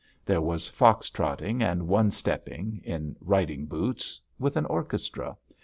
There 0.25 0.41
was 0.41 0.67
fox 0.67 1.11
trotting 1.11 1.61
and 1.61 1.87
one 1.87 2.09
stepping, 2.09 2.81
in 2.83 3.15
riding 3.21 3.67
boots, 3.67 4.19
with 4.39 4.57
an 4.57 4.65
orchestra. 4.65 5.37